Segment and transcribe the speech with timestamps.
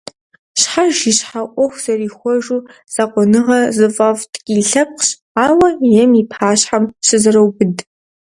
[0.59, 2.61] Щхьэж и щхьэ Ӏуэху зэрихуэжу,
[2.93, 5.09] закъуэныгъэр зыфӀэфӀ ткӀий лъэпкъщ,
[5.45, 5.67] ауэ
[6.03, 7.75] ем и пащхьэм щызэроубыд.